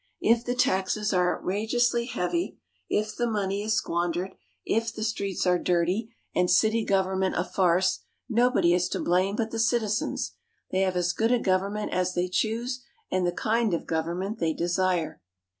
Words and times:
If 0.21 0.43
the 0.43 0.55
taxes 0.55 1.13
are 1.13 1.37
outrageously 1.37 2.07
heavy, 2.07 2.57
if 2.89 3.15
the 3.15 3.29
money 3.29 3.61
is 3.61 3.75
squandered, 3.75 4.33
if 4.65 4.91
the 4.91 5.03
streets 5.03 5.45
are 5.45 5.59
dirty 5.59 6.11
and 6.33 6.49
city 6.49 6.83
government 6.83 7.35
a 7.37 7.43
farce, 7.43 7.99
nobody 8.27 8.73
is 8.73 8.89
to 8.89 8.99
blame 8.99 9.35
but 9.35 9.51
the 9.51 9.59
citizens. 9.59 10.31
They 10.71 10.79
have 10.81 10.95
as 10.95 11.13
good 11.13 11.31
a 11.31 11.37
government 11.37 11.93
as 11.93 12.15
they 12.15 12.29
choose, 12.29 12.83
and 13.11 13.27
the 13.27 13.31
kind 13.31 13.75
of 13.75 13.85
government 13.85 14.39
they 14.39 14.53
desire. 14.55 15.21